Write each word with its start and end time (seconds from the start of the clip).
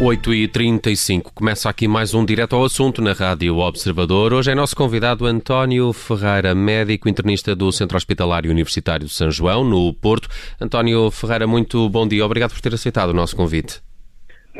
8h35, 0.00 1.24
começa 1.34 1.68
aqui 1.68 1.86
mais 1.86 2.14
um 2.14 2.24
direto 2.24 2.56
ao 2.56 2.64
assunto 2.64 3.02
na 3.02 3.12
Rádio 3.12 3.58
Observador. 3.58 4.32
Hoje 4.32 4.50
é 4.50 4.54
nosso 4.54 4.74
convidado 4.74 5.26
António 5.26 5.92
Ferreira, 5.92 6.54
médico 6.54 7.06
internista 7.06 7.54
do 7.54 7.70
Centro 7.70 7.98
Hospitalário 7.98 8.50
Universitário 8.50 9.06
de 9.06 9.12
São 9.12 9.30
João, 9.30 9.62
no 9.62 9.92
Porto. 9.92 10.26
António 10.58 11.10
Ferreira, 11.10 11.46
muito 11.46 11.86
bom 11.90 12.08
dia. 12.08 12.24
Obrigado 12.24 12.52
por 12.52 12.62
ter 12.62 12.72
aceitado 12.72 13.10
o 13.10 13.14
nosso 13.14 13.36
convite. 13.36 13.82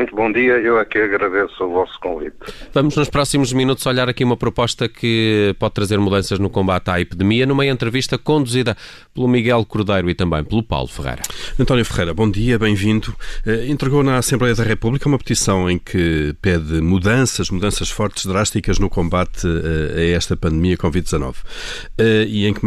Muito 0.00 0.16
bom 0.16 0.32
dia, 0.32 0.54
eu 0.54 0.78
aqui 0.78 0.96
agradeço 0.96 1.62
o 1.62 1.68
vosso 1.68 2.00
convite. 2.00 2.34
Vamos 2.72 2.96
nos 2.96 3.10
próximos 3.10 3.52
minutos 3.52 3.84
olhar 3.84 4.08
aqui 4.08 4.24
uma 4.24 4.34
proposta 4.34 4.88
que 4.88 5.54
pode 5.58 5.74
trazer 5.74 5.98
mudanças 5.98 6.38
no 6.38 6.48
combate 6.48 6.88
à 6.88 6.98
epidemia, 6.98 7.44
numa 7.44 7.66
entrevista 7.66 8.16
conduzida 8.16 8.74
pelo 9.12 9.28
Miguel 9.28 9.62
Cordeiro 9.66 10.08
e 10.08 10.14
também 10.14 10.42
pelo 10.42 10.62
Paulo 10.62 10.88
Ferreira. 10.88 11.20
António 11.58 11.84
Ferreira, 11.84 12.14
bom 12.14 12.30
dia, 12.30 12.58
bem-vindo. 12.58 13.14
Uh, 13.46 13.70
entregou 13.70 14.02
na 14.02 14.16
Assembleia 14.16 14.54
da 14.54 14.64
República 14.64 15.06
uma 15.06 15.18
petição 15.18 15.68
em 15.68 15.78
que 15.78 16.34
pede 16.40 16.80
mudanças, 16.80 17.50
mudanças 17.50 17.90
fortes, 17.90 18.24
drásticas 18.24 18.78
no 18.78 18.88
combate 18.88 19.46
uh, 19.46 19.98
a 19.98 20.02
esta 20.16 20.34
pandemia 20.34 20.78
Covid-19 20.78 21.34
uh, 21.34 22.02
e 22.26 22.46
em 22.46 22.54
que 22.54 22.60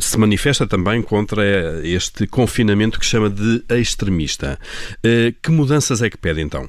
se 0.00 0.18
manifesta 0.18 0.66
também 0.66 1.00
contra 1.00 1.44
este 1.84 2.26
confinamento 2.26 2.98
que 2.98 3.06
chama 3.06 3.30
de 3.30 3.62
extremista. 3.70 4.58
que 5.40 5.50
mudanças 5.52 6.02
é 6.02 6.10
que 6.10 6.23
pede 6.24 6.40
então? 6.40 6.66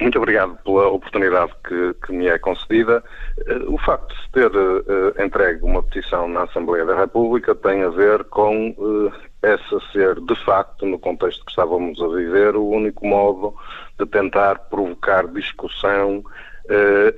Muito 0.00 0.18
obrigado 0.18 0.56
pela 0.62 0.88
oportunidade 0.88 1.52
que, 1.66 1.94
que 2.06 2.12
me 2.12 2.26
é 2.28 2.38
concedida. 2.38 3.04
Uh, 3.46 3.74
o 3.74 3.78
facto 3.78 4.14
de 4.14 4.22
se 4.22 4.30
ter 4.30 4.50
uh, 4.50 5.22
entregue 5.22 5.62
uma 5.62 5.82
petição 5.82 6.28
na 6.28 6.44
Assembleia 6.44 6.86
da 6.86 6.98
República 6.98 7.54
tem 7.54 7.82
a 7.82 7.90
ver 7.90 8.24
com 8.24 8.70
uh, 8.70 9.12
essa 9.42 9.80
ser, 9.92 10.18
de 10.20 10.44
facto, 10.44 10.86
no 10.86 10.98
contexto 10.98 11.44
que 11.44 11.50
estávamos 11.50 12.00
a 12.00 12.08
viver, 12.08 12.56
o 12.56 12.68
único 12.68 13.06
modo 13.06 13.54
de 13.98 14.06
tentar 14.06 14.58
provocar 14.70 15.26
discussão 15.28 16.24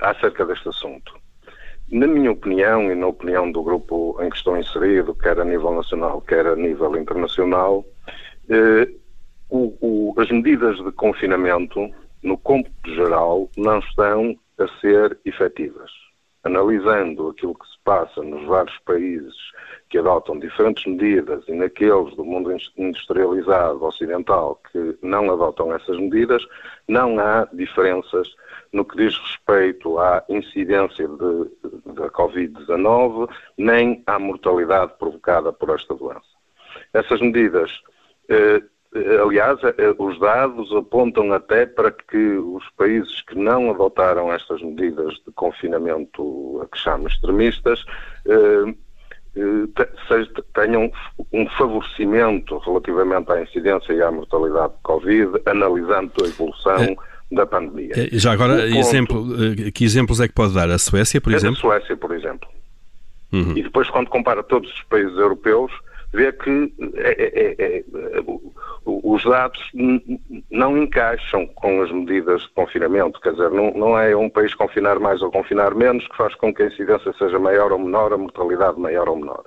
acerca 0.03 0.45
deste 0.45 0.69
assunto. 0.69 1.15
Na 1.91 2.07
minha 2.07 2.31
opinião 2.31 2.93
e 2.93 2.95
na 2.95 3.07
opinião 3.07 3.51
do 3.51 3.63
grupo 3.63 4.19
em 4.21 4.29
que 4.29 4.37
estou 4.37 4.59
inserido, 4.59 5.15
quer 5.15 5.41
a 5.41 5.45
nível 5.45 5.75
nacional, 5.75 6.21
quer 6.21 6.47
a 6.47 6.55
nível 6.55 6.95
internacional, 6.99 7.83
o, 9.51 9.77
o, 9.81 10.21
as 10.21 10.31
medidas 10.31 10.77
de 10.77 10.93
confinamento, 10.93 11.91
no 12.23 12.37
cômputo 12.39 12.95
geral, 12.95 13.49
não 13.57 13.79
estão 13.79 14.37
a 14.59 14.69
ser 14.81 15.19
efetivas. 15.25 15.91
Analisando 16.45 17.29
aquilo 17.29 17.55
que 17.55 17.67
se 17.67 17.79
passa 17.85 18.23
nos 18.23 18.47
vários 18.47 18.77
países 18.81 19.35
que 19.89 19.99
adotam 19.99 20.39
diferentes 20.39 20.85
medidas 20.87 21.43
e 21.49 21.53
naqueles 21.53 22.15
do 22.15 22.25
mundo 22.25 22.55
industrializado 22.77 23.83
ocidental 23.85 24.61
que 24.71 24.99
não 25.03 25.31
adotam 25.33 25.75
essas 25.75 25.99
medidas, 25.99 26.43
não 26.87 27.19
há 27.19 27.49
diferenças 27.53 28.29
no 28.73 28.85
que 28.85 28.97
diz 28.97 29.17
respeito 29.19 29.99
à 29.99 30.23
incidência 30.29 31.09
da 31.09 32.11
Covid-19, 32.11 33.29
nem 33.57 34.03
à 34.07 34.19
mortalidade 34.19 34.93
provocada 34.99 35.53
por 35.53 35.71
esta 35.71 35.95
doença. 35.95 36.39
Essas 36.93 37.21
medidas 37.21 37.71
eh, 38.29 38.63
aliás, 38.95 39.59
eh, 39.63 39.95
os 39.99 40.19
dados 40.19 40.75
apontam 40.75 41.33
até 41.33 41.67
para 41.67 41.91
que 41.91 42.17
os 42.17 42.65
países 42.77 43.21
que 43.23 43.37
não 43.37 43.71
adotaram 43.71 44.33
estas 44.33 44.63
medidas 44.63 45.15
de 45.27 45.33
confinamento 45.35 46.61
a 46.63 46.69
que 46.69 46.79
chamam 46.79 47.07
extremistas 47.07 47.85
eh, 48.27 48.75
tenham 50.55 50.91
um 51.33 51.49
favorecimento 51.51 52.59
relativamente 52.59 53.31
à 53.31 53.43
incidência 53.43 53.93
e 53.93 54.03
à 54.03 54.11
mortalidade 54.11 54.73
de 54.73 54.83
Covid, 54.83 55.31
analisando 55.47 56.13
a 56.25 56.27
evolução 56.27 56.77
é, 56.77 56.97
da 57.31 57.47
pandemia. 57.47 57.95
Já 58.13 58.33
agora, 58.33 58.67
exemplo, 58.67 59.27
que 59.73 59.85
exemplos 59.85 60.19
é 60.19 60.27
que 60.27 60.35
pode 60.35 60.55
dar? 60.55 60.69
A 60.71 60.79
Suécia, 60.79 61.21
por 61.21 61.33
exemplo? 61.33 61.59
A 61.59 61.61
Suécia, 61.61 61.97
por 61.97 62.13
exemplo. 62.13 62.49
Uhum. 63.33 63.57
E 63.57 63.63
depois, 63.63 63.89
quando 63.91 64.09
compara 64.09 64.43
todos 64.43 64.73
os 64.73 64.83
países 64.85 65.17
europeus, 65.17 65.71
vê 66.13 66.33
que 66.33 66.73
é, 66.97 67.23
é, 67.23 67.55
é, 67.59 67.79
é 67.79 68.25
os 68.87 69.25
dados 69.25 69.61
não 70.51 70.79
encaixam 70.79 71.47
com 71.49 71.83
as 71.83 71.91
medidas 71.91 72.43
de 72.43 72.49
confinamento, 72.51 73.21
quer 73.21 73.33
dizer, 73.33 73.51
não, 73.51 73.73
não, 73.73 73.99
é 73.99 74.17
um 74.17 74.31
país 74.31 74.55
confinar 74.55 74.99
mais 74.99 75.21
ou 75.21 75.31
confinar 75.31 75.75
menos 75.75 76.07
que 76.09 76.17
faz 76.17 76.35
com 76.37 76.55
que 76.55 76.63
a 76.63 76.67
incidência 76.67 77.13
seja 77.19 77.39
maior 77.39 77.73
ou 77.73 77.79
menor, 77.79 78.13
a 78.13 78.19
mortalidade 78.19 78.81
maior 78.81 79.09
ou 79.09 79.17
menor. 79.17 79.45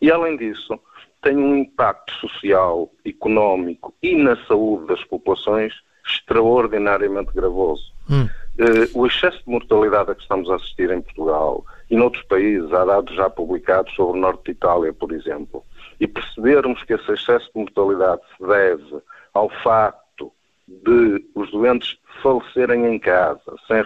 E 0.00 0.10
além 0.10 0.36
disso, 0.36 0.78
tem 1.22 1.36
um 1.36 1.56
impacto 1.56 2.12
social, 2.14 2.90
económico 3.04 3.94
e 4.02 4.14
na 4.16 4.36
saúde 4.46 4.86
das 4.88 5.02
populações 5.04 5.72
extraordinariamente 6.04 7.32
gravoso. 7.32 7.92
Hum. 8.10 8.28
Uh, 8.58 9.00
o 9.00 9.06
excesso 9.06 9.38
de 9.38 9.50
mortalidade 9.50 10.10
a 10.10 10.14
que 10.14 10.22
estamos 10.22 10.50
a 10.50 10.56
assistir 10.56 10.90
em 10.90 11.00
Portugal 11.00 11.64
e 11.90 11.96
noutros 11.96 12.24
países, 12.24 12.70
há 12.72 12.84
dados 12.84 13.14
já 13.14 13.30
publicados 13.30 13.94
sobre 13.94 14.18
o 14.18 14.20
norte 14.20 14.44
de 14.46 14.50
Itália, 14.50 14.92
por 14.92 15.12
exemplo, 15.12 15.64
e 16.02 16.08
percebermos 16.08 16.82
que 16.82 16.94
esse 16.94 17.12
excesso 17.12 17.48
de 17.54 17.60
mortalidade 17.60 18.22
se 18.36 18.44
deve 18.44 19.02
ao 19.32 19.48
facto 19.62 20.32
de 20.66 21.24
os 21.32 21.48
doentes 21.52 21.96
falecerem 22.20 22.86
em 22.86 22.98
casa 22.98 23.54
sem 23.68 23.84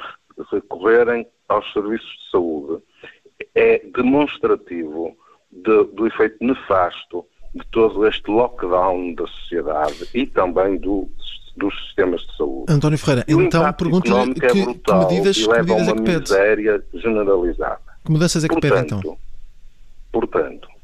recorrerem 0.51 1.27
aos 1.47 1.71
serviços 1.75 2.09
de 2.09 2.31
saúde, 2.31 2.83
é 3.55 3.83
demonstrativo 3.95 5.15
de, 5.53 5.85
do 5.93 6.07
efeito 6.07 6.39
nefasto 6.41 7.27
de 7.55 7.67
todo 7.67 8.07
este 8.07 8.31
lockdown 8.31 9.15
da 9.15 9.27
sociedade 9.27 10.09
e 10.15 10.27
também 10.27 10.79
do, 10.79 11.07
dos 11.55 11.75
sistemas 11.85 12.23
de 12.23 12.35
saúde. 12.35 12.73
António 12.73 12.99
Ferreira, 12.99 13.27
então 13.29 13.73
pergunto-lhe 13.75 14.35
que, 14.35 14.47
é 14.47 14.65
brutal, 14.65 15.07
que 15.07 15.15
medidas, 15.15 15.37
que 15.37 15.49
medidas 15.49 15.89
é 15.89 15.93
que 15.93 16.03
pede? 16.03 16.21
miséria 16.21 16.85
generalizada. 16.95 17.81
Que 18.07 18.11
mudanças 18.11 18.43
é 18.43 18.49
que 18.49 18.55
portanto, 18.55 18.73
pede 18.73 19.01
então? 19.01 19.19
Portanto, 20.11 20.76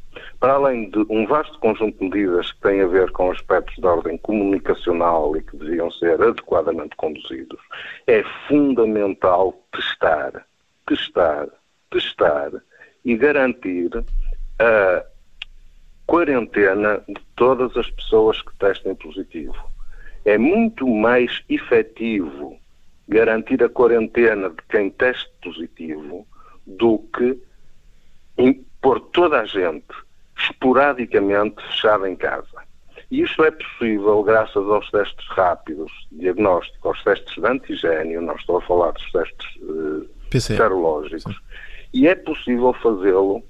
para 0.42 0.54
além 0.54 0.90
de 0.90 0.98
um 1.08 1.24
vasto 1.24 1.56
conjunto 1.60 1.96
de 1.98 2.04
medidas 2.04 2.50
que 2.50 2.60
têm 2.62 2.80
a 2.80 2.86
ver 2.88 3.12
com 3.12 3.30
aspectos 3.30 3.76
de 3.76 3.86
ordem 3.86 4.18
comunicacional 4.18 5.36
e 5.36 5.40
que 5.40 5.56
deviam 5.56 5.88
ser 5.92 6.20
adequadamente 6.20 6.96
conduzidos, 6.96 7.60
é 8.08 8.24
fundamental 8.48 9.54
testar, 9.70 10.44
testar, 10.84 11.46
testar 11.92 12.50
e 13.04 13.16
garantir 13.16 13.92
a 14.58 15.04
quarentena 16.08 17.00
de 17.06 17.22
todas 17.36 17.76
as 17.76 17.88
pessoas 17.90 18.42
que 18.42 18.52
testem 18.56 18.96
positivo. 18.96 19.54
É 20.24 20.36
muito 20.36 20.88
mais 20.88 21.44
efetivo 21.48 22.58
garantir 23.08 23.62
a 23.62 23.68
quarentena 23.68 24.50
de 24.50 24.62
quem 24.68 24.90
teste 24.90 25.30
positivo 25.40 26.26
do 26.66 26.98
que 27.16 27.40
impor 28.36 28.98
toda 29.12 29.40
a 29.40 29.44
gente 29.44 29.94
esporadicamente 30.42 31.62
fechada 31.66 32.08
em 32.08 32.16
casa. 32.16 32.62
E 33.10 33.22
isto 33.22 33.44
é 33.44 33.50
possível 33.50 34.22
graças 34.22 34.56
aos 34.56 34.90
testes 34.90 35.28
rápidos, 35.28 35.92
diagnóstico, 36.10 36.88
aos 36.88 37.02
testes 37.04 37.34
de 37.34 37.46
antigênio, 37.46 38.22
não 38.22 38.34
estou 38.34 38.56
a 38.56 38.62
falar 38.62 38.92
dos 38.92 39.12
testes 39.12 39.56
uh, 39.60 40.40
serológicos, 40.40 41.24
Sim. 41.24 41.40
e 41.92 42.08
é 42.08 42.14
possível 42.14 42.72
fazê-lo 42.82 43.44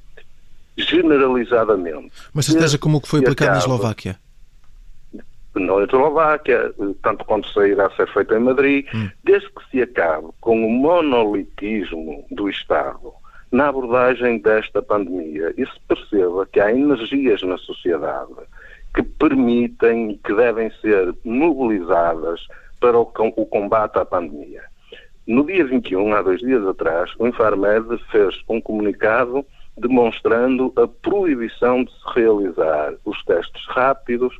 generalizadamente. 0.77 2.11
Mas 2.33 2.49
estratégia 2.49 2.79
como 2.79 2.99
o 2.99 3.01
que 3.01 3.09
foi 3.09 3.21
aplicado 3.21 3.53
na 3.53 3.59
Eslováquia? 3.59 4.19
Na 5.55 5.85
Eslováquia, 5.85 6.75
tanto 7.03 7.25
quanto 7.25 7.49
sairá 7.53 7.87
a 7.87 7.91
ser 7.91 8.09
feito 8.13 8.35
em 8.35 8.41
Madrid, 8.41 8.87
hum. 8.93 9.11
desde 9.23 9.49
que 9.49 9.71
se 9.71 9.83
acabe 9.83 10.29
com 10.41 10.67
o 10.67 10.71
monolitismo 10.71 12.27
do 12.31 12.49
Estado 12.49 13.13
na 13.53 13.69
abordagem 13.69 14.39
desta 14.39 14.83
pandemia 14.83 15.55
e 15.57 15.67
se 15.67 15.79
perceba 15.87 16.47
que 16.47 16.59
há 16.59 16.73
energias 16.73 17.43
na 17.43 17.59
sociedade 17.59 18.33
que 18.95 19.03
permitem, 19.03 20.19
que 20.25 20.35
devem 20.35 20.71
ser 20.81 21.15
mobilizadas 21.25 22.47
para 22.81 22.99
o, 22.99 23.03
o 23.37 23.47
combate 23.47 23.99
à 23.99 24.05
pandemia. 24.05 24.63
No 25.27 25.47
dia 25.47 25.65
21, 25.65 26.15
há 26.15 26.23
dois 26.23 26.41
dias 26.41 26.67
atrás, 26.67 27.11
o 27.19 27.27
Infarmed 27.27 27.87
fez 28.11 28.43
um 28.49 28.61
comunicado 28.61 29.45
demonstrando 29.77 30.73
a 30.77 30.89
proibição 30.89 31.85
de 31.85 31.93
se 31.93 32.21
realizar 32.21 32.95
os 33.05 33.23
testes 33.25 33.65
rápidos 33.69 34.35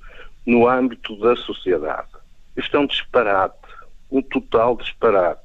no 0.47 0.69
âmbito 0.69 1.17
da 1.21 1.37
sociedade. 1.37 2.09
Isto 2.57 2.77
é 2.77 2.81
um 2.81 2.87
disparate, 2.87 3.57
um 4.11 4.21
total 4.23 4.77
disparate. 4.77 5.42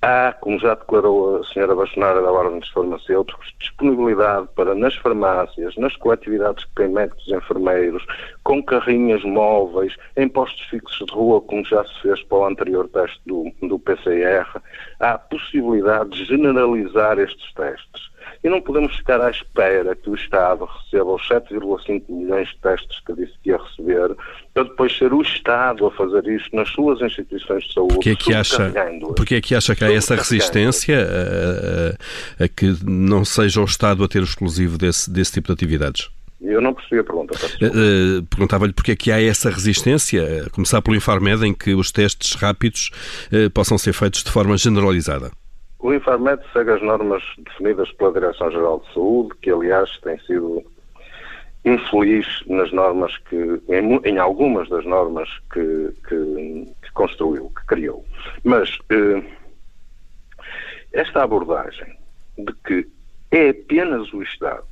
Há, 0.00 0.32
como 0.40 0.60
já 0.60 0.76
declarou 0.76 1.38
a 1.40 1.44
senhora 1.44 1.74
Bastonária 1.74 2.22
da 2.22 2.30
Ordem 2.30 2.60
dos 2.60 2.68
Farmacêuticos, 2.68 3.52
disponibilidade 3.58 4.46
para 4.54 4.72
nas 4.72 4.94
farmácias, 4.94 5.76
nas 5.76 5.96
coletividades 5.96 6.64
que 6.66 6.74
têm 6.76 6.88
médicos 6.88 7.26
e 7.26 7.34
enfermeiros, 7.34 8.06
com 8.44 8.62
carrinhas 8.62 9.24
móveis, 9.24 9.96
em 10.16 10.28
postos 10.28 10.64
fixos 10.68 11.04
de 11.04 11.12
rua, 11.12 11.40
como 11.40 11.64
já 11.64 11.84
se 11.84 12.00
fez 12.00 12.22
para 12.22 12.38
o 12.38 12.46
anterior 12.46 12.88
teste 12.90 13.20
do, 13.26 13.52
do 13.60 13.76
PCR, 13.80 14.46
há 15.00 15.18
possibilidade 15.18 16.10
de 16.10 16.24
generalizar 16.26 17.18
estes 17.18 17.52
testes. 17.54 18.08
E 18.42 18.48
não 18.48 18.60
podemos 18.60 18.94
ficar 18.96 19.20
à 19.20 19.30
espera 19.30 19.94
que 19.96 20.10
o 20.10 20.14
Estado 20.14 20.64
receba 20.64 21.14
os 21.14 21.28
7,5 21.28 22.02
milhões 22.08 22.48
de 22.48 22.58
testes 22.58 23.00
que 23.00 23.12
disse 23.14 23.32
que 23.42 23.50
ia 23.50 23.58
receber, 23.58 24.16
para 24.54 24.64
depois 24.64 24.96
ser 24.96 25.12
o 25.12 25.22
Estado 25.22 25.86
a 25.86 25.90
fazer 25.90 26.26
isto 26.28 26.54
nas 26.54 26.68
suas 26.70 27.00
instituições 27.00 27.64
de 27.64 27.74
saúde. 27.74 27.94
Porquê 27.94 28.10
é 28.10 28.16
que 28.16 28.34
acha, 28.34 28.72
porque 29.16 29.34
é 29.36 29.40
que, 29.40 29.54
acha 29.54 29.74
que 29.74 29.84
há 29.84 29.92
essa 29.92 30.14
resistência 30.14 30.98
a, 30.98 32.42
a, 32.42 32.44
a, 32.44 32.48
que 32.48 32.74
não 32.84 33.24
seja 33.24 33.60
o 33.60 33.64
Estado 33.64 34.04
a 34.04 34.08
ter 34.08 34.20
o 34.20 34.24
exclusivo 34.24 34.78
desse, 34.78 35.10
desse 35.10 35.32
tipo 35.32 35.48
de 35.48 35.52
atividades? 35.52 36.08
Eu 36.40 36.60
não 36.60 36.72
percebi 36.72 37.00
a 37.00 37.04
pergunta. 37.04 37.34
Uh, 37.34 38.22
Perguntava-lhe 38.26 38.72
porque 38.72 38.92
é 38.92 38.96
que 38.96 39.10
há 39.10 39.20
essa 39.20 39.50
resistência, 39.50 40.46
a 40.46 40.50
começar 40.50 40.80
pelo 40.80 40.96
Infarmed, 40.96 41.44
em 41.44 41.52
que 41.52 41.74
os 41.74 41.90
testes 41.90 42.34
rápidos 42.34 42.90
uh, 43.32 43.50
possam 43.50 43.76
ser 43.76 43.92
feitos 43.92 44.22
de 44.22 44.30
forma 44.30 44.56
generalizada. 44.56 45.32
O 45.80 45.92
Infarmed 45.92 46.42
segue 46.52 46.72
as 46.72 46.82
normas 46.82 47.22
definidas 47.38 47.90
pela 47.92 48.12
Direção-Geral 48.12 48.80
de 48.80 48.94
Saúde, 48.94 49.34
que 49.40 49.50
aliás 49.50 49.96
tem 49.98 50.18
sido 50.20 50.64
infeliz 51.64 52.26
nas 52.46 52.72
normas 52.72 53.16
que, 53.18 53.62
em, 53.68 53.96
em 54.04 54.18
algumas 54.18 54.68
das 54.68 54.84
normas 54.84 55.28
que, 55.52 55.92
que, 56.08 56.74
que, 56.82 56.92
construiu, 56.94 57.50
que 57.50 57.66
criou. 57.66 58.04
Mas 58.42 58.76
uh, 58.90 59.24
esta 60.92 61.22
abordagem 61.22 61.96
de 62.36 62.52
que 62.64 62.88
é 63.30 63.50
apenas 63.50 64.12
o 64.12 64.22
Estado 64.22 64.66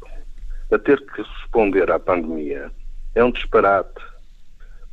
a 0.72 0.78
ter 0.78 1.04
que 1.06 1.22
responder 1.22 1.90
à 1.90 1.98
pandemia 1.98 2.70
é 3.14 3.24
um 3.24 3.30
disparate. 3.30 4.02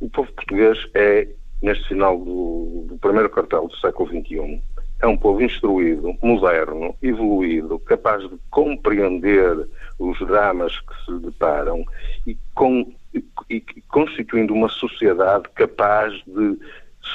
O 0.00 0.08
povo 0.10 0.32
português 0.32 0.78
é, 0.94 1.28
neste 1.62 1.88
final 1.88 2.18
do, 2.18 2.86
do 2.88 2.98
primeiro 2.98 3.30
quartel 3.30 3.68
do 3.68 3.76
século 3.76 4.08
XXI, 4.08 4.62
é 5.04 5.06
um 5.06 5.16
povo 5.18 5.42
instruído, 5.42 6.16
moderno, 6.22 6.96
evoluído, 7.02 7.78
capaz 7.80 8.22
de 8.22 8.36
compreender 8.50 9.68
os 9.98 10.18
dramas 10.20 10.80
que 10.80 11.04
se 11.04 11.18
deparam 11.18 11.84
e, 12.26 12.36
com, 12.54 12.90
e, 13.12 13.22
e 13.50 13.60
constituindo 13.88 14.54
uma 14.54 14.68
sociedade 14.68 15.44
capaz 15.54 16.14
de 16.26 16.58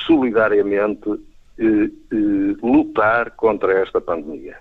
solidariamente 0.06 1.10
eh, 1.58 1.90
eh, 2.12 2.56
lutar 2.62 3.32
contra 3.32 3.74
esta 3.82 4.00
pandemia. 4.00 4.58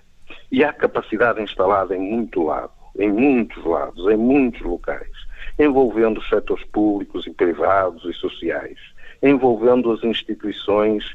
E 0.51 0.63
há 0.63 0.73
capacidade 0.73 1.39
instalada 1.39 1.95
em 1.95 2.01
muito 2.01 2.41
lado 2.41 2.71
em 2.97 3.11
muitos 3.11 3.63
lados, 3.63 4.05
em 4.07 4.17
muitos 4.17 4.61
locais, 4.61 5.09
envolvendo 5.57 6.19
os 6.19 6.27
setores 6.27 6.65
públicos 6.65 7.25
e 7.27 7.31
privados 7.31 8.03
e 8.05 8.13
sociais, 8.13 8.77
envolvendo 9.21 9.91
as 9.91 10.03
instituições, 10.03 11.05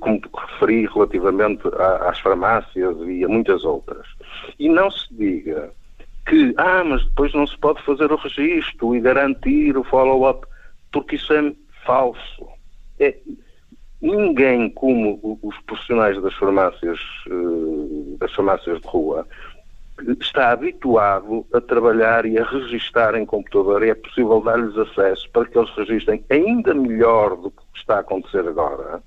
como 0.00 0.20
referi 0.34 0.86
relativamente 0.86 1.62
às 2.06 2.18
farmácias 2.20 2.96
e 3.06 3.24
a 3.24 3.28
muitas 3.28 3.64
outras. 3.64 4.06
E 4.58 4.68
não 4.68 4.90
se 4.90 5.06
diga 5.14 5.72
que, 6.26 6.54
ah, 6.58 6.84
mas 6.84 7.04
depois 7.06 7.32
não 7.32 7.46
se 7.46 7.56
pode 7.58 7.82
fazer 7.82 8.12
o 8.12 8.16
registro 8.16 8.94
e 8.94 9.00
garantir 9.00 9.76
o 9.76 9.84
follow-up, 9.84 10.46
porque 10.92 11.16
isso 11.16 11.32
é 11.32 11.52
falso. 11.84 12.46
É, 12.98 13.16
ninguém 14.00 14.70
como 14.70 15.38
os 15.42 15.58
profissionais 15.60 16.20
das 16.22 16.34
farmácias, 16.34 16.98
eh, 17.26 18.16
das 18.18 18.32
farmácias 18.32 18.80
de 18.80 18.86
rua 18.86 19.26
está 20.20 20.52
habituado 20.52 21.46
a 21.52 21.60
trabalhar 21.60 22.24
e 22.24 22.38
a 22.38 22.44
registar 22.44 23.14
em 23.14 23.26
computador 23.26 23.82
e 23.84 23.90
é 23.90 23.94
possível 23.94 24.40
dar-lhes 24.40 24.76
acesso 24.76 25.28
para 25.30 25.44
que 25.46 25.58
eles 25.58 25.70
registrem 25.76 26.24
ainda 26.30 26.74
melhor 26.74 27.36
do 27.36 27.50
que 27.50 27.62
está 27.74 27.96
a 27.96 28.00
acontecer 28.00 28.46
agora, 28.46 29.02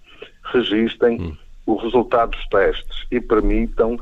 registrem 0.45 1.21
hum. 1.21 1.37
o 1.65 1.75
resultado 1.75 2.31
dos 2.31 2.45
testes 2.47 3.05
e 3.11 3.19
permitam 3.19 3.99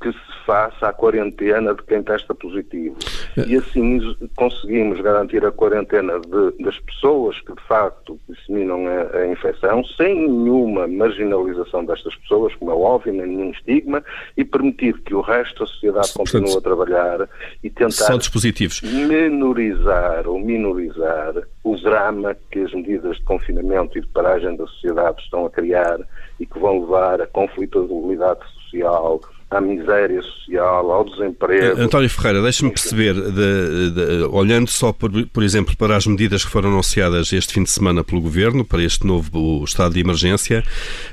que 0.00 0.12
se 0.12 0.44
faça 0.44 0.88
a 0.88 0.92
quarentena 0.92 1.74
de 1.74 1.82
quem 1.84 2.02
testa 2.02 2.34
positivo. 2.34 2.96
É. 3.36 3.42
E 3.46 3.56
assim 3.56 4.16
conseguimos 4.36 5.00
garantir 5.00 5.44
a 5.44 5.52
quarentena 5.52 6.20
de, 6.20 6.62
das 6.62 6.78
pessoas 6.80 7.40
que 7.40 7.54
de 7.54 7.62
facto 7.62 8.18
disseminam 8.28 8.86
a, 8.86 9.18
a, 9.18 9.26
infecção, 9.28 9.84
sem 9.96 10.28
nenhuma 10.28 10.86
marginalização 10.86 11.84
destas 11.84 12.14
pessoas, 12.16 12.54
como 12.56 12.70
é 12.70 12.74
óbvio, 12.74 13.12
nem 13.12 13.26
nenhum 13.26 13.50
estigma, 13.50 14.02
e 14.36 14.44
permitir 14.44 14.98
que 15.02 15.14
o 15.14 15.20
resto 15.20 15.60
da 15.60 15.66
sociedade 15.66 16.12
Portanto, 16.12 16.42
continue 16.42 16.58
a 16.58 16.60
trabalhar 16.60 17.28
e 17.62 17.70
tentar 17.70 17.90
menorizar 18.82 20.26
ou 20.26 20.38
minorizar 20.38 21.34
o 21.62 21.76
drama 21.76 22.36
que 22.50 22.60
as 22.60 22.72
medidas 22.72 23.16
de 23.16 23.22
confinamento 23.22 23.96
e 23.96 24.00
de 24.00 24.08
paragem 24.08 24.56
da 24.56 24.66
sociedade 24.66 25.22
estão 25.22 25.46
a 25.46 25.50
criar 25.50 25.98
e 26.38 26.46
que 26.46 26.58
vão 26.58 26.80
levar 26.80 27.20
a 27.20 27.26
conflitualidade 27.26 28.40
social, 28.40 28.59
à 29.50 29.60
miséria 29.60 30.22
social, 30.22 30.90
ao 30.92 31.04
desemprego. 31.04 31.80
António 31.80 32.08
Ferreira, 32.08 32.40
deixe-me 32.40 32.70
perceber, 32.70 33.14
de, 33.14 33.90
de, 33.90 34.22
olhando 34.30 34.68
só, 34.68 34.92
por, 34.92 35.10
por 35.26 35.42
exemplo, 35.42 35.76
para 35.76 35.96
as 35.96 36.06
medidas 36.06 36.44
que 36.44 36.50
foram 36.50 36.70
anunciadas 36.70 37.32
este 37.32 37.54
fim 37.54 37.64
de 37.64 37.70
semana 37.70 38.04
pelo 38.04 38.20
Governo, 38.20 38.64
para 38.64 38.80
este 38.80 39.04
novo 39.04 39.64
estado 39.64 39.94
de 39.94 40.00
emergência, 40.00 40.62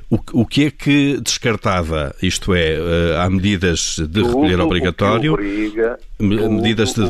o, 0.08 0.20
o 0.34 0.46
que 0.46 0.66
é 0.66 0.72
que 0.72 1.20
descartava? 1.20 2.16
Isto 2.22 2.54
é, 2.54 2.76
eh, 2.76 3.18
há 3.18 3.28
medidas 3.28 3.98
de 3.98 4.22
recolher 4.22 4.60
obrigatório, 4.62 5.34
obriga, 5.34 5.98
medidas 6.20 6.94
de, 6.94 7.08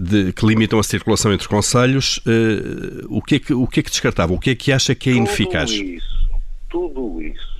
de, 0.00 0.32
que 0.32 0.46
limitam 0.46 0.78
a 0.78 0.82
circulação 0.84 1.32
entre 1.32 1.48
conselhos, 1.48 2.18
uh, 2.18 3.06
o, 3.08 3.20
que 3.20 3.34
é 3.34 3.38
que, 3.40 3.52
o 3.52 3.66
que 3.66 3.80
é 3.80 3.82
que 3.82 3.90
descartava? 3.90 4.32
O 4.32 4.38
que 4.38 4.50
é 4.50 4.54
que 4.54 4.70
acha 4.70 4.94
que 4.94 5.10
é 5.10 5.14
ineficaz? 5.14 5.70
Tudo 5.70 5.84
isso, 5.84 6.28
tudo 6.70 7.22
isso, 7.22 7.55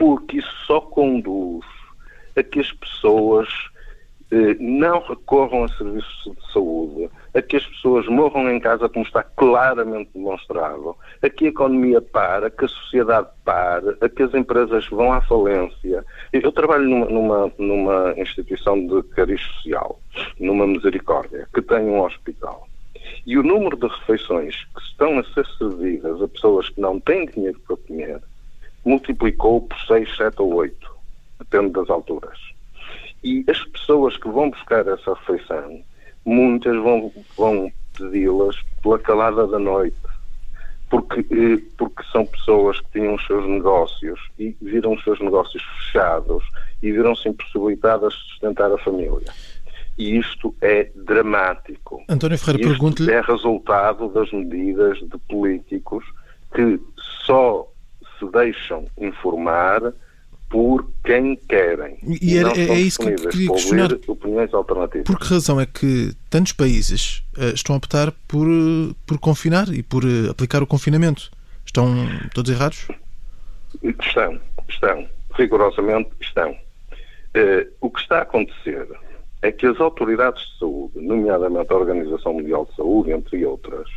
porque 0.00 0.38
isso 0.38 0.56
só 0.66 0.80
conduz 0.80 1.62
a 2.34 2.42
que 2.42 2.58
as 2.58 2.72
pessoas 2.72 3.46
eh, 4.30 4.56
não 4.58 5.00
recorram 5.00 5.64
a 5.64 5.68
serviços 5.68 6.24
de 6.24 6.52
saúde, 6.54 7.10
a 7.34 7.42
que 7.42 7.56
as 7.56 7.66
pessoas 7.66 8.08
morram 8.08 8.50
em 8.50 8.58
casa, 8.58 8.88
como 8.88 9.04
está 9.04 9.22
claramente 9.22 10.08
demonstrado, 10.14 10.96
a 11.20 11.28
que 11.28 11.44
a 11.44 11.48
economia 11.48 12.00
para, 12.00 12.46
a 12.46 12.50
que 12.50 12.64
a 12.64 12.68
sociedade 12.68 13.28
para, 13.44 13.94
a 14.00 14.08
que 14.08 14.22
as 14.22 14.32
empresas 14.32 14.88
vão 14.88 15.12
à 15.12 15.20
falência. 15.20 16.02
Eu 16.32 16.50
trabalho 16.50 16.88
numa, 16.88 17.52
numa, 17.58 18.14
instituição 18.16 18.86
de 18.86 19.02
cariz 19.10 19.42
social, 19.42 20.00
numa 20.38 20.66
misericórdia, 20.66 21.46
que 21.52 21.60
tem 21.60 21.80
um 21.80 22.00
hospital. 22.00 22.66
E 23.26 23.36
o 23.36 23.42
número 23.42 23.76
de 23.76 23.86
refeições 23.86 24.64
que 24.74 24.80
estão 24.80 25.18
a 25.18 25.24
ser 25.24 25.46
servidas 25.58 26.22
a 26.22 26.28
pessoas 26.28 26.70
que 26.70 26.80
não 26.80 26.98
têm 27.00 27.26
dinheiro 27.26 27.60
para 27.66 27.76
comer 27.76 28.22
multiplicou 28.84 29.62
por 29.62 29.78
6, 29.86 30.16
7 30.16 30.42
ou 30.42 30.54
8 30.54 31.00
depende 31.40 31.72
das 31.72 31.90
alturas. 31.90 32.38
E 33.22 33.44
as 33.48 33.62
pessoas 33.64 34.16
que 34.16 34.28
vão 34.28 34.50
buscar 34.50 34.86
essa 34.86 35.14
refeição, 35.14 35.82
muitas 36.24 36.76
vão, 36.76 37.12
vão 37.36 37.72
pedi-las 37.96 38.56
pela 38.82 38.98
calada 38.98 39.46
da 39.46 39.58
noite, 39.58 39.96
porque, 40.88 41.20
eh, 41.20 41.62
porque 41.76 42.02
são 42.10 42.24
pessoas 42.24 42.80
que 42.80 42.92
tinham 42.92 43.14
os 43.14 43.26
seus 43.26 43.46
negócios 43.46 44.18
e 44.38 44.56
viram 44.60 44.94
os 44.94 45.04
seus 45.04 45.20
negócios 45.20 45.62
fechados 45.62 46.42
e 46.82 46.90
viram-se 46.90 47.28
impossibilitadas 47.28 48.12
de 48.12 48.20
sustentar 48.30 48.72
a 48.72 48.78
família. 48.78 49.32
E 49.98 50.16
isto 50.16 50.54
é 50.62 50.90
dramático. 50.94 52.02
António 52.08 52.38
Ferreira, 52.38 52.70
pergunte-lhe. 52.70 53.12
É 53.12 53.20
resultado 53.20 54.08
das 54.08 54.32
medidas 54.32 54.98
de 54.98 55.18
políticos 55.28 56.04
que 56.54 56.80
só 57.26 57.69
se 58.20 58.30
deixam 58.30 58.86
informar 58.98 59.92
por 60.50 60.84
quem 61.04 61.36
querem. 61.36 61.96
E 62.20 62.36
era, 62.36 62.50
é, 62.50 62.70
é 62.70 62.80
isso 62.80 62.98
que 62.98 63.08
eu 63.08 63.16
queria 63.16 63.52
questionar. 63.52 63.92
opiniões 64.08 64.52
alternativas. 64.52 65.06
Por 65.06 65.18
que 65.18 65.32
razão 65.32 65.60
é 65.60 65.64
que 65.64 66.12
tantos 66.28 66.52
países 66.52 67.22
uh, 67.38 67.54
estão 67.54 67.76
a 67.76 67.78
optar 67.78 68.12
por, 68.26 68.46
uh, 68.46 68.94
por 69.06 69.18
confinar 69.18 69.68
e 69.68 69.82
por 69.82 70.04
uh, 70.04 70.28
aplicar 70.28 70.60
o 70.60 70.66
confinamento? 70.66 71.30
Estão 71.64 71.86
todos 72.34 72.50
errados? 72.50 72.88
Estão, 73.82 74.40
estão. 74.68 75.08
Rigorosamente 75.34 76.10
estão. 76.20 76.56
o 77.80 77.88
que 77.88 78.00
está 78.00 78.18
a 78.18 78.22
acontecer 78.22 78.88
é 79.42 79.52
que 79.52 79.66
as 79.66 79.80
autoridades 79.80 80.42
de 80.42 80.58
saúde, 80.58 81.00
nomeadamente 81.00 81.72
a 81.72 81.76
Organização 81.76 82.34
Mundial 82.34 82.66
de 82.66 82.74
Saúde, 82.74 83.12
entre 83.12 83.46
outras, 83.46 83.88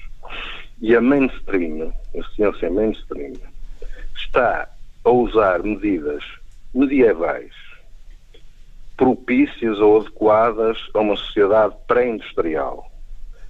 e 0.80 0.96
a 0.96 1.02
mainstream, 1.02 1.92
a 2.16 2.36
ciência 2.36 2.70
mainstream, 2.70 3.34
está 4.16 4.70
a 5.04 5.10
usar 5.10 5.64
medidas 5.64 6.24
medievais 6.74 7.52
propícias 8.98 9.80
ou 9.80 10.02
adequadas 10.02 10.78
a 10.94 11.00
uma 11.00 11.16
sociedade 11.16 11.76
pré-industrial 11.88 12.90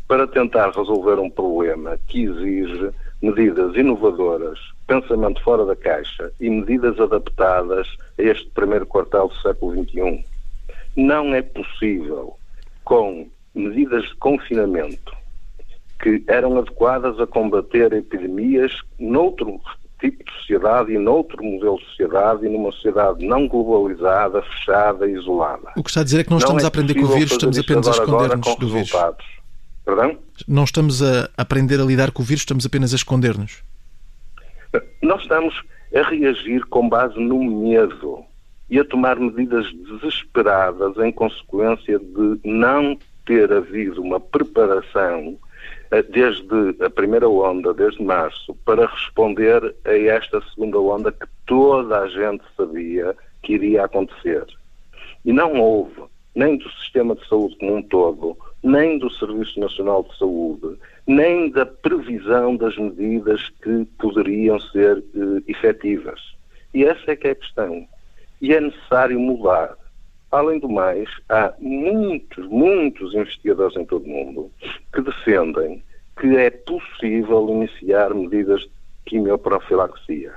para 0.07 0.27
tentar 0.27 0.71
resolver 0.71 1.19
um 1.19 1.29
problema 1.29 1.97
que 2.07 2.23
exige 2.23 2.91
medidas 3.21 3.75
inovadoras, 3.75 4.59
pensamento 4.85 5.41
fora 5.41 5.65
da 5.65 5.75
caixa 5.75 6.31
e 6.39 6.49
medidas 6.49 6.99
adaptadas 6.99 7.87
a 8.17 8.21
este 8.21 8.49
primeiro 8.49 8.85
quartal 8.85 9.29
do 9.29 9.35
século 9.35 9.83
XXI. 9.83 10.25
Não 10.95 11.33
é 11.33 11.41
possível, 11.41 12.37
com 12.83 13.27
medidas 13.55 14.03
de 14.03 14.15
confinamento 14.15 15.15
que 16.01 16.23
eram 16.27 16.57
adequadas 16.57 17.17
a 17.19 17.25
combater 17.25 17.93
epidemias 17.93 18.73
noutro 18.99 19.61
tipo 20.03 20.23
de 20.25 20.31
sociedade 20.39 20.91
e 20.91 20.97
noutro 20.97 21.41
modelo 21.41 21.77
de 21.77 21.85
sociedade 21.85 22.45
e 22.45 22.49
numa 22.49 22.71
sociedade 22.73 23.25
não 23.25 23.47
globalizada, 23.47 24.41
fechada 24.41 25.09
isolada. 25.09 25.71
O 25.77 25.83
que 25.83 25.89
está 25.89 26.01
a 26.01 26.03
dizer 26.03 26.19
é 26.19 26.23
que 26.25 26.29
não, 26.29 26.37
não 26.37 26.43
estamos 26.43 26.63
é 26.63 26.65
a 26.65 26.67
aprender 26.67 26.93
com 26.95 27.05
o 27.05 27.07
vírus, 27.07 27.31
estamos 27.31 27.57
apenas 27.57 27.87
a 27.87 27.91
esconder-nos 27.91 28.55
do 28.57 28.67
vírus. 28.67 28.91
Perdão? 29.85 30.17
Não 30.47 30.63
estamos 30.65 31.01
a 31.01 31.29
aprender 31.37 31.79
a 31.79 31.83
lidar 31.83 32.11
com 32.11 32.21
o 32.21 32.25
vírus, 32.25 32.41
estamos 32.41 32.65
apenas 32.65 32.91
a 32.91 32.95
esconder-nos. 32.95 33.63
Nós 35.01 35.21
estamos 35.21 35.61
a 35.95 36.09
reagir 36.09 36.65
com 36.65 36.89
base 36.89 37.17
no 37.19 37.41
medo 37.43 38.25
e 38.69 38.79
a 38.79 38.85
tomar 38.85 39.17
medidas 39.17 39.65
desesperadas 39.71 40.97
em 40.97 41.11
consequência 41.11 41.99
de 41.99 42.39
não 42.43 42.97
ter 43.25 43.51
havido 43.53 44.01
uma 44.01 44.19
preparação 44.19 45.37
desde 46.01 46.83
a 46.83 46.89
primeira 46.89 47.29
onda, 47.29 47.73
desde 47.73 48.01
março, 48.01 48.55
para 48.65 48.87
responder 48.87 49.75
a 49.85 49.95
esta 49.95 50.41
segunda 50.49 50.79
onda 50.79 51.11
que 51.11 51.27
toda 51.45 51.99
a 51.99 52.07
gente 52.07 52.43
sabia 52.57 53.15
que 53.41 53.53
iria 53.53 53.85
acontecer. 53.85 54.45
E 55.23 55.31
não 55.31 55.59
houve, 55.59 56.03
nem 56.35 56.57
do 56.57 56.69
sistema 56.71 57.15
de 57.15 57.27
saúde 57.27 57.57
como 57.57 57.75
um 57.77 57.83
todo, 57.83 58.37
nem 58.63 58.97
do 58.97 59.09
Serviço 59.11 59.59
Nacional 59.59 60.03
de 60.03 60.17
Saúde, 60.17 60.77
nem 61.05 61.49
da 61.49 61.65
previsão 61.65 62.55
das 62.55 62.77
medidas 62.77 63.49
que 63.61 63.85
poderiam 63.99 64.59
ser 64.59 64.97
eh, 64.97 65.43
efetivas. 65.47 66.19
E 66.73 66.85
essa 66.85 67.11
é 67.11 67.15
que 67.15 67.27
é 67.27 67.31
a 67.31 67.35
questão. 67.35 67.85
E 68.41 68.53
é 68.53 68.61
necessário 68.61 69.19
mudar. 69.19 69.77
Além 70.33 70.57
do 70.57 70.67
mais, 70.67 71.07
há 71.29 71.53
muitos, 71.59 72.47
muitos 72.47 73.13
investigadores 73.13 73.77
em 73.77 73.85
todo 73.85 74.03
o 74.03 74.09
mundo 74.09 74.51
que 74.91 74.99
defendem 74.99 75.83
que 76.19 76.35
é 76.35 76.49
possível 76.49 77.47
iniciar 77.49 78.15
medidas 78.15 78.61
de 78.61 78.71
quimioprofilaxia. 79.05 80.33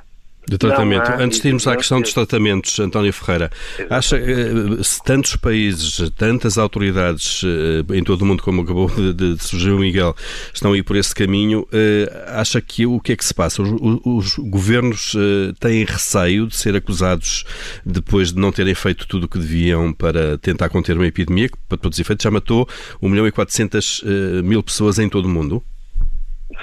De 0.49 0.57
tratamento. 0.57 1.11
Antes 1.19 1.41
de 1.41 1.49
irmos 1.49 1.67
à 1.67 1.75
questão 1.76 2.00
dos 2.00 2.12
tratamentos, 2.12 2.79
António 2.79 3.12
Ferreira, 3.12 3.50
acha 3.91 4.17
que 4.17 4.85
se 4.85 5.03
tantos 5.03 5.35
países, 5.35 6.09
tantas 6.11 6.57
autoridades 6.57 7.43
eh, 7.45 7.97
em 7.97 8.05
todo 8.05 8.23
o 8.23 8.26
mundo, 8.26 8.45
como 8.45 8.62
acabou 8.62 8.88
de, 8.88 9.12
de 9.12 9.43
surgir 9.43 9.71
o 9.71 9.79
Miguel, 9.79 10.15
estão 10.55 10.73
aí 10.73 10.85
por 10.85 10.95
esse 10.95 11.12
caminho, 11.12 11.67
eh, 11.73 12.26
acha 12.29 12.61
que 12.61 12.87
o 12.87 13.00
que 13.00 13.12
é 13.12 13.17
que 13.17 13.25
se 13.25 13.35
passa? 13.35 13.61
Os, 13.61 14.00
os 14.05 14.38
governos 14.38 15.17
eh, 15.17 15.53
têm 15.59 15.85
receio 15.85 16.47
de 16.47 16.57
ser 16.57 16.76
acusados 16.76 17.45
depois 17.85 18.33
de 18.33 18.38
não 18.38 18.53
terem 18.53 18.75
feito 18.75 19.09
tudo 19.09 19.25
o 19.25 19.29
que 19.29 19.38
deviam 19.38 19.93
para 19.93 20.38
tentar 20.38 20.69
conter 20.69 20.97
uma 20.97 21.09
epidemia 21.09 21.49
que, 21.49 21.59
para 21.69 21.76
todos 21.76 21.97
os 21.97 22.00
efeitos, 22.00 22.23
já 22.23 22.31
matou 22.31 22.69
1 23.03 23.09
milhão 23.09 23.26
e 23.26 23.33
400 23.33 24.05
mil 24.45 24.62
pessoas 24.62 25.00
em 25.00 25.09
todo 25.09 25.25
o 25.25 25.29
mundo? 25.29 25.61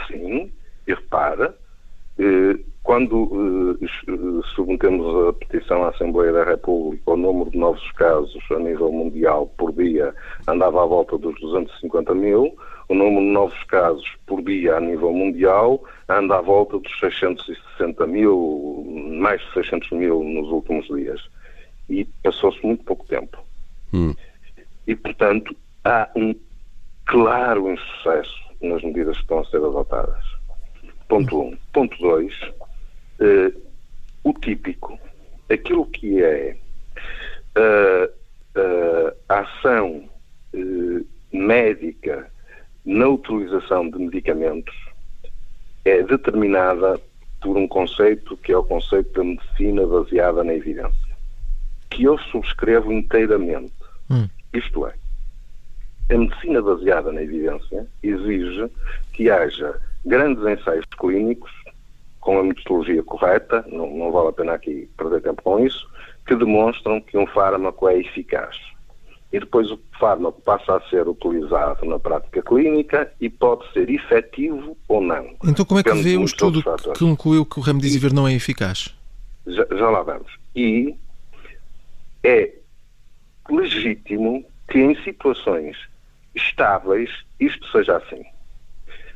Sim, 0.07 0.49
e 0.87 0.93
repara 0.93 1.53
quando 2.93 3.23
uh, 3.23 4.43
submetemos 4.53 5.27
a 5.27 5.33
petição 5.33 5.83
à 5.83 5.89
Assembleia 5.89 6.31
da 6.31 6.43
República, 6.43 7.09
o 7.09 7.17
número 7.17 7.49
de 7.49 7.57
novos 7.57 7.91
casos 7.93 8.39
a 8.51 8.59
nível 8.59 8.91
mundial 8.91 9.47
por 9.57 9.73
dia 9.73 10.13
andava 10.47 10.83
à 10.83 10.85
volta 10.85 11.17
dos 11.17 11.33
250 11.41 12.13
mil, 12.13 12.55
o 12.87 12.93
número 12.93 13.25
de 13.25 13.31
novos 13.31 13.63
casos 13.63 14.05
por 14.27 14.43
dia 14.43 14.75
a 14.75 14.79
nível 14.79 15.11
mundial 15.11 15.83
anda 16.07 16.37
à 16.37 16.41
volta 16.41 16.77
dos 16.77 16.99
660 16.99 18.05
mil, 18.05 18.85
mais 19.19 19.41
de 19.41 19.53
600 19.53 19.89
mil 19.93 20.23
nos 20.23 20.49
últimos 20.49 20.85
dias. 20.85 21.19
E 21.89 22.05
passou-se 22.21 22.63
muito 22.63 22.83
pouco 22.83 23.07
tempo. 23.07 23.39
Hum. 23.91 24.13
E, 24.85 24.95
portanto, 24.95 25.55
há 25.83 26.07
um 26.15 26.35
claro 27.07 27.71
insucesso 27.71 28.37
nas 28.61 28.83
medidas 28.83 29.15
que 29.15 29.23
estão 29.23 29.39
a 29.39 29.45
ser 29.45 29.57
adotadas. 29.57 30.23
Ponto 31.07 31.41
1. 31.41 31.43
Um. 31.43 31.57
Ponto 31.73 31.97
2 31.97 32.62
uh, 33.23 33.61
o 34.23 34.33
típico, 34.33 34.99
aquilo 35.49 35.85
que 35.87 36.21
é 36.21 36.55
uh, 37.57 38.13
a 39.29 39.39
ação 39.39 40.09
médica 41.31 42.31
na 42.85 43.07
utilização 43.07 43.89
de 43.89 43.97
medicamentos 43.97 44.75
é 45.83 46.03
determinada 46.03 47.01
por 47.41 47.57
um 47.57 47.67
conceito 47.67 48.37
que 48.37 48.51
é 48.51 48.57
o 48.57 48.63
conceito 48.63 49.11
da 49.13 49.23
medicina 49.23 49.85
baseada 49.85 50.43
na 50.43 50.53
evidência, 50.53 51.15
que 51.89 52.03
eu 52.03 52.17
subscrevo 52.19 52.91
inteiramente. 52.91 53.73
Hum. 54.09 54.29
Isto 54.53 54.87
é, 54.87 54.93
a 56.11 56.17
medicina 56.17 56.61
baseada 56.61 57.11
na 57.11 57.23
evidência 57.23 57.87
exige 58.03 58.69
que 59.13 59.29
haja 59.29 59.79
grandes 60.05 60.45
ensaios 60.45 60.85
clínicos 60.97 61.51
com 62.23 62.39
a 62.39 62.43
metodologia 62.43 63.03
correta, 63.03 63.65
não, 63.67 63.89
não 63.95 64.11
vale 64.11 64.29
a 64.29 64.33
pena 64.33 64.53
aqui 64.53 64.89
perder 64.97 65.21
tempo 65.21 65.41
com 65.43 65.59
isso, 65.59 65.87
que 66.25 66.35
demonstram 66.35 67.01
que 67.01 67.17
um 67.17 67.27
fármaco 67.27 67.87
é 67.89 67.99
eficaz. 67.99 68.57
E 69.31 69.39
depois 69.39 69.69
o 69.69 69.79
fármaco 69.99 70.41
passa 70.41 70.77
a 70.77 70.81
ser 70.89 71.07
utilizado 71.07 71.85
na 71.85 71.99
prática 71.99 72.41
clínica 72.41 73.11
e 73.19 73.29
pode 73.29 73.69
ser 73.73 73.89
efetivo 73.89 74.77
ou 74.87 75.01
não. 75.01 75.35
Então 75.43 75.65
como 75.65 75.79
é 75.79 75.83
que 75.83 75.91
vê 75.95 76.15
o 76.15 76.23
estudo 76.23 76.63
que 76.93 76.99
concluiu 76.99 77.45
que 77.45 77.59
o 77.59 77.61
remdesivir 77.61 78.13
não 78.13 78.27
é 78.27 78.33
eficaz? 78.33 78.95
Já, 79.45 79.65
já 79.69 79.89
lá 79.89 80.01
vamos. 80.01 80.31
E 80.55 80.95
é 82.23 82.53
legítimo 83.49 84.45
que 84.69 84.79
em 84.79 84.95
situações 85.03 85.75
estáveis 86.33 87.09
isto 87.39 87.69
seja 87.71 87.97
assim. 87.97 88.23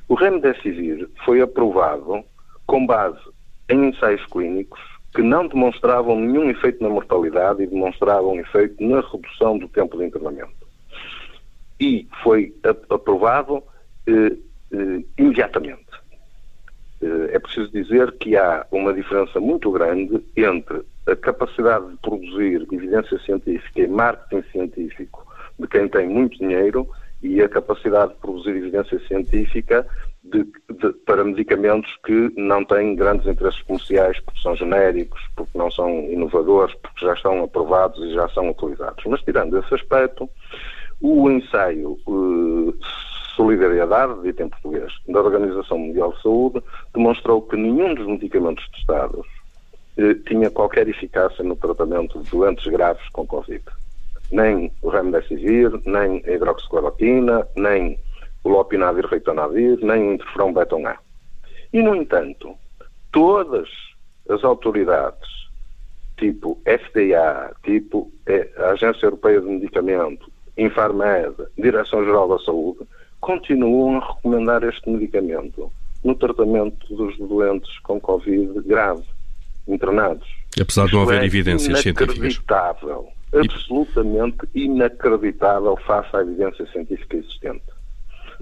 O 0.09 0.15
remdesivir 0.15 1.09
foi 1.23 1.41
aprovado 1.41 2.25
com 2.67 2.85
base 2.85 3.19
em 3.69 3.89
ensaios 3.89 4.23
clínicos 4.27 4.79
que 5.15 5.23
não 5.23 5.47
demonstravam 5.47 6.19
nenhum 6.19 6.49
efeito 6.49 6.83
na 6.83 6.89
mortalidade 6.89 7.63
e 7.63 7.67
demonstravam 7.67 8.39
efeito 8.39 8.83
na 8.83 9.01
redução 9.01 9.57
do 9.57 9.67
tempo 9.67 9.97
de 9.97 10.05
internamento. 10.05 10.67
E 11.79 12.07
foi 12.21 12.53
aprovado 12.89 13.63
eh, 14.05 14.37
eh, 14.71 15.03
imediatamente. 15.17 15.87
Eh, 17.01 17.31
é 17.33 17.39
preciso 17.39 17.71
dizer 17.71 18.11
que 18.13 18.35
há 18.35 18.65
uma 18.71 18.93
diferença 18.93 19.39
muito 19.39 19.71
grande 19.71 20.23
entre 20.35 20.83
a 21.07 21.15
capacidade 21.15 21.89
de 21.89 21.97
produzir 21.97 22.67
evidência 22.71 23.17
científica 23.19 23.81
e 23.81 23.87
marketing 23.87 24.47
científico 24.51 25.25
de 25.57 25.67
quem 25.67 25.87
tem 25.87 26.07
muito 26.07 26.37
dinheiro 26.37 26.87
e 27.23 27.41
a 27.41 27.49
capacidade 27.49 28.13
de 28.13 28.19
produzir 28.19 28.55
evidência 28.55 28.99
científica 29.07 29.87
de, 30.31 30.43
de, 30.43 30.93
para 31.05 31.23
medicamentos 31.23 31.91
que 32.05 32.31
não 32.37 32.63
têm 32.63 32.95
grandes 32.95 33.27
interesses 33.27 33.61
comerciais, 33.63 34.19
porque 34.21 34.41
são 34.41 34.55
genéricos, 34.55 35.21
porque 35.35 35.57
não 35.57 35.69
são 35.71 35.89
inovadores, 36.11 36.75
porque 36.75 37.05
já 37.05 37.13
estão 37.13 37.43
aprovados 37.43 37.99
e 38.03 38.13
já 38.13 38.27
são 38.29 38.49
utilizados. 38.49 39.03
Mas, 39.05 39.21
tirando 39.21 39.57
esse 39.57 39.73
aspecto, 39.73 40.29
o 41.01 41.29
ensaio 41.29 41.97
uh, 42.07 42.73
Solidariedade, 43.35 44.21
dito 44.23 44.43
em 44.43 44.49
português, 44.49 44.91
da 45.07 45.21
Organização 45.21 45.77
Mundial 45.77 46.11
de 46.13 46.21
Saúde, 46.21 46.63
demonstrou 46.93 47.41
que 47.43 47.55
nenhum 47.55 47.93
dos 47.93 48.07
medicamentos 48.07 48.67
testados 48.69 49.25
uh, 49.97 50.15
tinha 50.27 50.49
qualquer 50.49 50.87
eficácia 50.87 51.43
no 51.43 51.55
tratamento 51.55 52.19
de 52.21 52.29
doentes 52.29 52.65
graves 52.65 53.07
com 53.09 53.25
Covid. 53.25 53.63
Nem 54.31 54.71
o 54.81 54.89
remdesivir, 54.89 55.71
nem 55.85 56.21
a 56.25 56.31
hidroxicloroquina, 56.31 57.47
nem 57.55 57.97
o 58.47 58.49
lopinavir 58.49 59.05
reitonavir, 59.05 59.77
nem 59.81 60.09
o 60.09 60.13
interferão 60.13 60.53
beton-A. 60.53 60.97
E, 61.73 61.81
no 61.81 61.95
entanto, 61.95 62.55
todas 63.11 63.67
as 64.29 64.43
autoridades, 64.43 65.29
tipo 66.17 66.59
FDA, 66.65 67.53
tipo 67.63 68.11
eh, 68.25 68.49
a 68.57 68.69
Agência 68.71 69.05
Europeia 69.05 69.41
de 69.41 69.47
Medicamento, 69.47 70.31
Infarmed, 70.57 71.35
Direção-Geral 71.57 72.29
da 72.29 72.39
Saúde, 72.39 72.79
continuam 73.19 73.97
a 73.97 74.07
recomendar 74.13 74.63
este 74.63 74.89
medicamento 74.89 75.71
no 76.03 76.15
tratamento 76.15 76.95
dos 76.95 77.17
doentes 77.17 77.77
com 77.79 77.99
Covid 77.99 78.61
grave, 78.61 79.03
internados. 79.67 80.27
Apesar 80.59 80.87
de 80.87 80.93
não 80.93 81.03
haver 81.03 81.21
é 81.21 81.25
evidências 81.25 81.81
científicas. 81.81 82.15
Inacreditável, 82.15 83.07
absolutamente 83.33 84.47
inacreditável 84.55 85.77
face 85.85 86.15
à 86.15 86.21
evidência 86.21 86.65
científica 86.67 87.17
existente. 87.17 87.76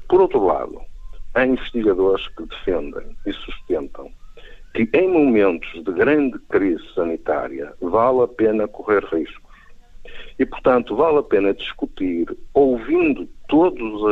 Por 0.07 0.21
outro 0.21 0.45
lado, 0.45 0.81
há 1.33 1.45
investigadores 1.45 2.27
que 2.29 2.45
defendem 2.45 3.15
e 3.25 3.33
sustentam 3.33 4.12
que 4.74 4.89
em 4.93 5.07
momentos 5.07 5.71
de 5.83 5.91
grande 5.93 6.38
crise 6.50 6.83
sanitária 6.93 7.74
vale 7.81 8.24
a 8.24 8.27
pena 8.27 8.67
correr 8.67 9.03
riscos. 9.05 9.55
E, 10.38 10.45
portanto, 10.45 10.95
vale 10.95 11.19
a 11.19 11.24
pena 11.24 11.53
discutir, 11.53 12.27
ouvindo 12.53 13.27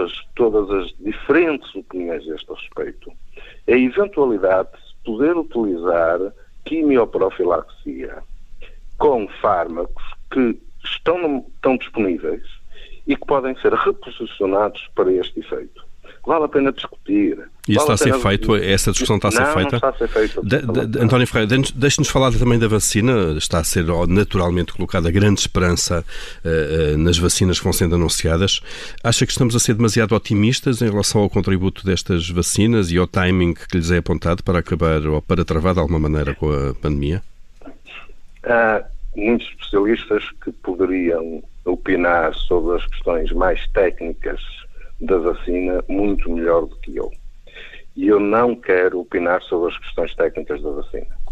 as, 0.04 0.14
todas 0.36 0.70
as 0.72 0.94
diferentes 1.00 1.76
opiniões 1.76 2.28
a 2.30 2.36
este 2.36 2.54
respeito, 2.54 3.12
a 3.68 3.72
eventualidade 3.72 4.70
de 4.72 4.78
se 4.78 4.96
poder 5.04 5.36
utilizar 5.36 6.20
quimioprofilaxia 6.64 8.24
com 8.98 9.28
fármacos 9.42 10.04
que 10.32 10.58
estão, 10.84 11.46
estão 11.56 11.78
disponíveis 11.78 12.63
e 13.08 13.16
que 13.16 13.26
podem 13.26 13.56
ser 13.58 13.74
reposicionados 13.74 14.90
para 14.96 15.12
este 15.12 15.40
efeito. 15.40 15.84
vale 16.26 16.46
a 16.46 16.48
pena 16.48 16.72
discutir. 16.72 17.38
E 17.68 17.74
isso 17.74 17.86
vale 17.86 17.94
está 17.94 17.94
a 17.94 17.98
ser 17.98 18.14
feito? 18.20 18.56
Essa 18.56 18.92
discussão 18.92 19.18
está 19.18 19.28
a 19.28 19.32
ser 19.32 19.42
não, 19.42 19.54
feita? 19.54 19.72
Não, 19.72 19.76
está 19.78 19.90
a 19.90 19.94
ser 19.94 20.08
feita. 20.08 20.42
De, 20.42 20.62
de, 20.66 20.88
de, 20.88 21.00
António 21.00 21.28
Ferreira, 21.28 21.62
deixe-nos 21.76 22.10
falar 22.10 22.32
também 22.32 22.58
da 22.58 22.68
vacina. 22.68 23.36
Está 23.38 23.60
a 23.60 23.64
ser 23.64 23.86
naturalmente 24.08 24.74
colocada 24.74 25.12
grande 25.12 25.42
esperança 25.42 26.06
uh, 26.46 26.94
uh, 26.94 26.98
nas 26.98 27.18
vacinas 27.18 27.58
que 27.58 27.64
vão 27.64 27.74
sendo 27.74 27.96
anunciadas. 27.96 28.62
Acha 29.04 29.26
que 29.26 29.32
estamos 29.32 29.56
a 29.56 29.60
ser 29.60 29.74
demasiado 29.74 30.16
otimistas 30.16 30.82
em 30.82 30.90
relação 30.90 31.22
ao 31.22 31.30
contributo 31.30 31.86
destas 31.86 32.30
vacinas 32.30 32.92
e 32.92 32.98
ao 32.98 33.08
timing 33.08 33.54
que 33.54 33.78
lhes 33.78 33.92
é 33.92 33.98
apontado 33.98 34.44
para 34.44 34.60
acabar 34.60 35.06
ou 35.06 35.22
para 35.22 35.44
travar 35.44 35.74
de 35.74 35.82
alguma 35.82 36.00
maneira 36.00 36.34
com 36.34 36.52
a 36.52 36.74
pandemia? 36.74 37.22
Há 38.46 38.84
muitos 39.16 39.48
especialistas 39.48 40.24
que 40.44 40.52
poderiam 40.52 41.44
opinar 41.66 42.34
sobre 42.36 42.78
as 42.78 42.86
questões 42.88 43.32
mais 43.32 43.66
técnicas 43.70 44.42
da 45.00 45.18
vacina 45.18 45.84
muito 45.88 46.30
melhor 46.30 46.66
do 46.66 46.76
que 46.78 46.96
eu. 46.96 47.12
E 47.96 48.08
eu 48.08 48.20
não 48.20 48.56
quero 48.56 49.00
opinar 49.00 49.42
sobre 49.44 49.72
as 49.72 49.78
questões 49.78 50.16
técnicas 50.16 50.62
da 50.62 50.72
vacina. 50.72 51.24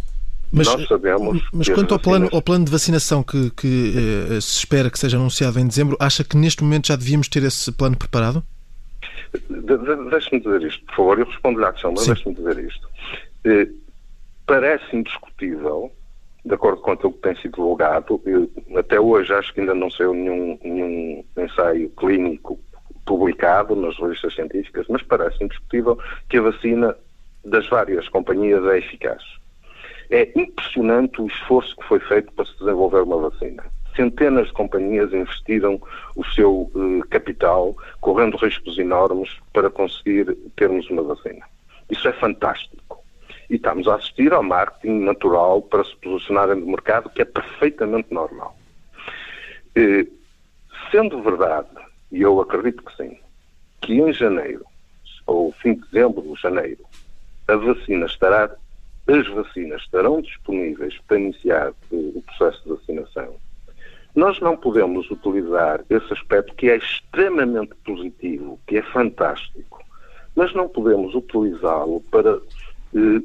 Mas, 0.52 0.68
Nós 0.68 0.88
sabemos. 0.88 1.42
Mas 1.54 1.70
quanto 1.70 1.94
ao, 1.94 2.00
plano, 2.00 2.30
ao 2.32 2.42
plano 2.42 2.66
de 2.66 2.72
vacinação 2.72 3.24
que, 3.24 3.50
que 3.52 3.94
eh, 4.30 4.42
se 4.42 4.58
espera 4.58 4.90
que 4.90 5.00
seja 5.00 5.18
anunciado 5.18 5.60
em 5.60 5.66
dezembro, 5.66 5.96
acha 6.00 6.24
que 6.24 6.36
neste 6.36 6.62
momento 6.62 6.88
já 6.88 6.96
devíamos 6.96 7.30
ter 7.30 7.44
esse 7.44 7.72
plano 7.72 7.98
preparado? 7.98 8.44
De, 9.50 9.78
de, 9.78 10.10
deixe-me 10.10 10.42
dizer 10.42 10.62
isto, 10.64 10.86
por 10.88 10.96
favor. 10.96 11.20
Eu 11.20 11.26
respondo-lhe 11.26 11.66
à 11.66 11.72
questão, 11.72 11.94
mas 11.94 12.06
deixe-me 12.06 12.36
dizer 12.36 12.60
isto. 12.66 12.90
Eh, 13.46 13.68
parece 14.46 14.94
indiscutível, 14.94 15.90
de 16.44 16.54
acordo 16.56 16.82
com 16.82 16.92
aquilo 16.92 17.14
que 17.14 17.20
tem 17.20 17.36
sido 17.36 17.56
divulgado, 17.56 18.22
até 18.76 19.00
hoje 19.00 19.34
acho 19.34 19.54
que 19.54 19.60
ainda 19.60 19.76
não 19.76 19.90
saiu 19.92 20.14
nenhum, 20.14 20.58
nenhum 20.64 21.24
ensaio 21.38 21.90
clínico 21.92 22.60
publicado 23.06 23.76
nas 23.76 23.98
revistas 23.98 24.34
científicas, 24.34 24.88
mas 24.90 25.04
parece 25.04 25.44
indiscutível 25.44 25.98
que 26.30 26.38
a 26.38 26.42
vacina 26.42 26.96
das 27.46 27.68
várias 27.68 28.08
companhias 28.10 28.64
é 28.66 28.78
eficaz. 28.80 29.24
É 30.10 30.30
impressionante 30.36 31.22
o 31.22 31.28
esforço 31.28 31.76
que 31.76 31.84
foi 31.84 32.00
feito 32.00 32.32
para 32.34 32.46
se 32.46 32.58
desenvolver 32.60 33.02
uma 33.02 33.30
vacina. 33.30 33.64
Centenas 33.96 34.48
de 34.48 34.54
companhias 34.54 35.14
investiram 35.14 35.82
o 36.16 36.24
seu 36.26 36.72
eh, 36.76 37.08
capital, 37.10 37.76
correndo 38.00 38.38
riscos 38.38 38.78
enormes 38.78 39.30
para 39.54 39.70
conseguir 39.70 40.36
termos 40.56 40.90
uma 40.90 41.04
vacina. 41.04 41.46
Isso 41.90 42.08
é 42.08 42.14
fantástico. 42.14 43.01
E 43.52 43.56
estamos 43.56 43.86
a 43.86 43.96
assistir 43.96 44.32
ao 44.32 44.42
marketing 44.42 45.04
natural 45.04 45.62
para 45.62 45.84
se 45.84 45.94
posicionarem 45.98 46.56
no 46.56 46.68
mercado, 46.68 47.10
que 47.10 47.22
é 47.22 47.26
perfeitamente 47.26 48.14
normal. 48.14 48.56
Eh, 49.76 50.08
sendo 50.90 51.22
verdade 51.22 51.68
e 52.14 52.22
eu 52.22 52.40
acredito 52.40 52.82
que 52.82 52.96
sim, 52.96 53.20
que 53.82 54.00
em 54.00 54.14
janeiro, 54.14 54.66
ou 55.28 55.52
fim 55.52 55.74
de 55.74 55.82
dezembro, 55.82 56.34
janeiro, 56.38 56.86
a 57.50 57.58
vacina 57.58 58.06
estará, 58.06 58.56
as 59.08 59.28
vacinas 59.28 59.82
estarão 59.82 60.22
disponíveis 60.22 60.98
para 61.06 61.20
iniciar 61.20 61.74
o 61.92 62.22
processo 62.22 62.64
de 62.64 62.70
vacinação. 62.70 63.36
Nós 64.16 64.40
não 64.40 64.56
podemos 64.56 65.12
utilizar 65.12 65.84
esse 65.90 66.14
aspecto 66.14 66.56
que 66.56 66.70
é 66.70 66.78
extremamente 66.78 67.76
positivo, 67.84 68.58
que 68.66 68.78
é 68.78 68.82
fantástico, 68.82 69.84
mas 70.38 70.54
não 70.54 70.70
podemos 70.70 71.14
utilizá-lo 71.14 72.00
para 72.10 72.40
eh, 72.96 73.22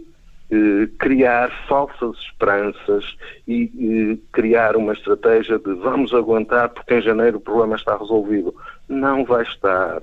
eh, 0.50 0.88
criar 0.98 1.50
falsas 1.66 2.16
esperanças 2.18 3.16
e 3.48 3.70
eh, 4.14 4.18
criar 4.32 4.76
uma 4.76 4.92
estratégia 4.92 5.58
de 5.58 5.74
vamos 5.74 6.14
aguentar 6.14 6.68
porque 6.68 6.94
em 6.94 7.02
janeiro 7.02 7.38
o 7.38 7.40
problema 7.40 7.76
está 7.76 7.96
resolvido. 7.96 8.54
Não 8.88 9.24
vai 9.24 9.42
estar. 9.42 10.00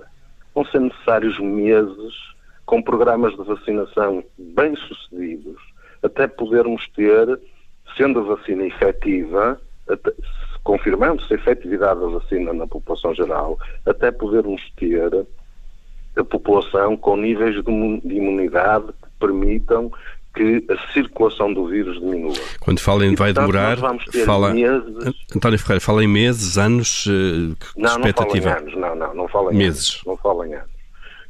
Vão 0.53 0.65
ser 0.65 0.81
necessários 0.81 1.39
meses 1.39 2.13
com 2.65 2.81
programas 2.81 3.35
de 3.35 3.43
vacinação 3.43 4.23
bem 4.37 4.75
sucedidos 4.75 5.61
até 6.03 6.27
podermos 6.27 6.87
ter, 6.89 7.39
sendo 7.95 8.19
a 8.19 8.35
vacina 8.35 8.65
efetiva, 8.65 9.59
confirmando-se 10.63 11.33
a 11.33 11.37
efetividade 11.37 11.99
da 11.99 12.07
vacina 12.07 12.53
na 12.53 12.67
população 12.67 13.13
geral, 13.15 13.57
até 13.85 14.11
podermos 14.11 14.61
ter 14.75 15.25
a 16.15 16.23
população 16.23 16.95
com 16.97 17.17
níveis 17.17 17.55
de 17.63 17.71
imunidade 17.71 18.87
que 18.87 19.09
permitam 19.19 19.91
que 20.33 20.65
a 20.69 20.93
circulação 20.93 21.53
do 21.53 21.67
vírus 21.67 21.99
diminua. 21.99 22.33
Quando 22.59 22.79
fala 22.79 23.05
em 23.05 23.13
e, 23.13 23.15
vai 23.15 23.33
portanto, 23.33 23.53
demorar, 23.53 23.77
fala... 24.25 24.53
Meses... 24.53 25.13
António 25.35 25.59
Ferreira, 25.59 25.81
fala 25.81 26.03
em 26.03 26.07
meses, 26.07 26.57
anos, 26.57 27.05
uh, 27.05 27.55
que 27.55 27.79
não, 27.79 27.91
expectativa? 27.91 28.49
Não, 28.49 28.55
fala 28.55 28.59
em 28.59 28.67
anos, 28.67 28.75
não, 28.75 28.95
não, 28.95 29.13
não 29.13 29.27
fala 29.27 29.53
em 29.53 29.57
meses. 29.57 29.89
Anos, 29.93 30.03
não 30.05 30.17
fala 30.17 30.47
em 30.47 30.53
anos. 30.55 30.73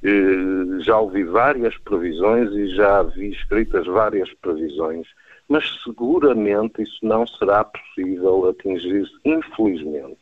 Uh, 0.04 0.82
já 0.82 1.00
ouvi 1.00 1.24
várias 1.24 1.78
previsões 1.80 2.52
e 2.52 2.76
já 2.76 3.04
vi 3.04 3.32
escritas 3.32 3.86
várias 3.86 4.32
previsões, 4.42 5.06
mas 5.50 5.64
seguramente 5.84 6.82
isso 6.82 7.00
não 7.02 7.28
será 7.28 7.64
possível 7.66 8.50
atingir, 8.50 9.06
infelizmente. 9.26 10.18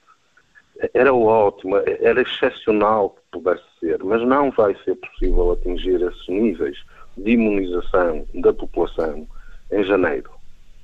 Era 0.95 1.13
ótimo, 1.13 1.77
era 1.77 2.21
excepcional 2.21 3.11
que 3.11 3.21
pudesse 3.39 3.63
ser, 3.79 4.03
mas 4.03 4.21
não 4.27 4.49
vai 4.49 4.75
ser 4.83 4.95
possível 4.95 5.51
atingir 5.51 6.01
esses 6.01 6.27
níveis 6.27 6.77
de 7.17 7.31
imunização 7.31 8.25
da 8.35 8.53
população 8.53 9.27
em 9.71 9.83
janeiro. 9.83 10.29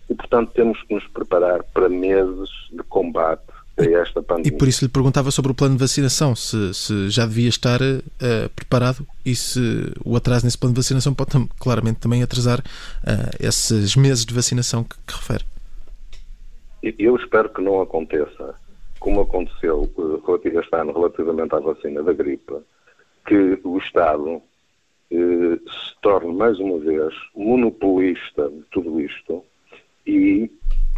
E, 0.09 0.15
portanto, 0.15 0.51
temos 0.53 0.81
que 0.83 0.93
nos 0.93 1.05
preparar 1.07 1.63
para 1.73 1.89
meses 1.89 2.49
de 2.71 2.83
combate 2.83 3.43
a 3.77 3.83
esta 3.83 4.23
pandemia. 4.23 4.53
E 4.53 4.57
por 4.57 4.67
isso 4.67 4.83
lhe 4.83 4.89
perguntava 4.89 5.29
sobre 5.31 5.51
o 5.51 5.55
plano 5.55 5.75
de 5.75 5.79
vacinação, 5.79 6.35
se, 6.35 6.73
se 6.73 7.09
já 7.09 7.25
devia 7.25 7.49
estar 7.49 7.79
uh, 7.81 8.49
preparado 8.55 9.05
e 9.25 9.35
se 9.35 9.59
o 10.03 10.15
atraso 10.15 10.45
nesse 10.45 10.57
plano 10.57 10.73
de 10.73 10.79
vacinação 10.79 11.13
pode 11.13 11.31
claramente 11.59 11.99
também 11.99 12.23
atrasar 12.23 12.59
uh, 12.59 13.35
esses 13.39 13.95
meses 13.95 14.25
de 14.25 14.33
vacinação 14.33 14.83
que, 14.83 14.95
que, 15.05 15.13
refere. 15.13 15.43
Eu 16.81 17.15
espero 17.15 17.49
que 17.49 17.61
não 17.61 17.81
aconteça 17.81 18.55
como 18.99 19.21
aconteceu 19.21 19.89
uh, 19.97 20.41
este 20.43 20.75
ano 20.75 20.93
relativamente 20.93 21.53
à 21.53 21.59
vacina 21.59 22.01
da 22.01 22.13
gripe, 22.13 22.53
que 23.25 23.59
o 23.63 23.77
Estado 23.77 24.41
eh, 25.11 25.57
se 25.65 26.01
torne 26.01 26.33
mais 26.33 26.59
uma 26.59 26.79
vez 26.79 27.13
monopolista 27.35 28.49
de 28.49 28.61
tudo 28.71 28.99
isto 28.99 29.43
e 30.05 30.49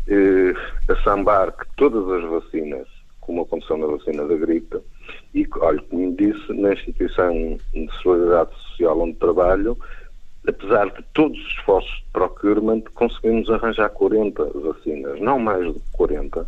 eh, 0.07 0.53
assambarque 0.91 1.65
todas 1.77 2.07
as 2.09 2.29
vacinas, 2.29 2.87
como 3.21 3.41
aconteceu 3.41 3.77
na 3.77 3.87
vacina 3.87 4.25
da 4.25 4.35
gripe, 4.35 4.77
e, 5.33 5.47
olha, 5.59 5.81
como 5.83 6.15
disse, 6.15 6.53
na 6.53 6.73
instituição 6.73 7.57
de 7.73 7.89
solidariedade 8.01 8.55
social 8.55 8.99
onde 8.99 9.13
trabalho, 9.17 9.77
apesar 10.47 10.89
de 10.89 11.03
todos 11.13 11.39
os 11.39 11.47
esforços 11.47 11.97
de 11.97 12.11
procurement, 12.11 12.81
conseguimos 12.93 13.49
arranjar 13.49 13.89
40 13.89 14.45
vacinas, 14.45 15.19
não 15.21 15.37
mais 15.37 15.65
que 15.73 15.81
40, 15.93 16.47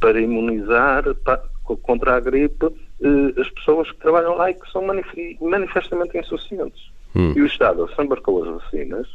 para 0.00 0.20
imunizar 0.20 1.04
contra 1.82 2.16
a 2.16 2.20
gripe 2.20 2.66
eh, 3.00 3.40
as 3.40 3.48
pessoas 3.50 3.90
que 3.90 3.98
trabalham 3.98 4.34
lá 4.34 4.50
e 4.50 4.54
que 4.54 4.70
são 4.70 4.82
manifestamente 5.40 6.18
insuficientes. 6.18 6.97
Hum. 7.14 7.32
E 7.36 7.40
o 7.40 7.46
Estado 7.46 7.86
desembarcou 7.86 8.42
as 8.42 8.62
vacinas 8.62 9.06